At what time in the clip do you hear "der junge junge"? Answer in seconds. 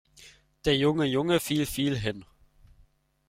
0.65-1.39